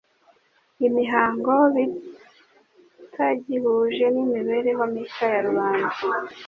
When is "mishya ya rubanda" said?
4.93-5.93